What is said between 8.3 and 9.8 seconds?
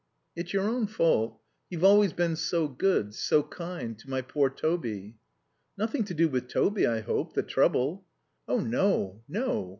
"Oh, no. No.